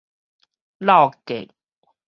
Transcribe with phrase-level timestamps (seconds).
[0.81, 1.45] 落格